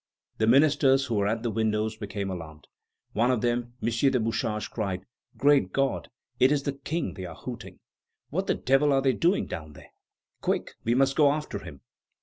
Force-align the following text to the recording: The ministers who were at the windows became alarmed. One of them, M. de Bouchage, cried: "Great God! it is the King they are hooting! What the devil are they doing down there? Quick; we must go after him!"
The 0.39 0.47
ministers 0.47 1.05
who 1.05 1.13
were 1.13 1.27
at 1.27 1.43
the 1.43 1.51
windows 1.51 1.95
became 1.95 2.31
alarmed. 2.31 2.65
One 3.13 3.29
of 3.29 3.41
them, 3.41 3.73
M. 3.83 3.89
de 3.91 4.19
Bouchage, 4.19 4.67
cried: 4.71 5.05
"Great 5.37 5.71
God! 5.71 6.09
it 6.39 6.51
is 6.51 6.63
the 6.63 6.73
King 6.73 7.13
they 7.13 7.25
are 7.25 7.35
hooting! 7.35 7.79
What 8.31 8.47
the 8.47 8.55
devil 8.55 8.93
are 8.93 9.01
they 9.03 9.13
doing 9.13 9.45
down 9.45 9.73
there? 9.73 9.91
Quick; 10.41 10.71
we 10.83 10.95
must 10.95 11.15
go 11.15 11.31
after 11.31 11.59
him!" 11.59 11.81